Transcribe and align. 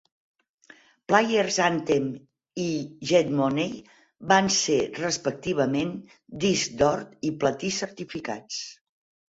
"Player's 1.11 1.59
Anthem" 1.65 2.07
i 2.63 2.65
"Get 3.11 3.29
Money" 3.41 3.67
van 4.33 4.51
ser, 4.57 4.79
respectivament, 5.03 5.95
disc 6.47 6.77
d'or 6.83 7.07
i 7.31 7.35
platí 7.47 7.75
certificats. 7.81 8.63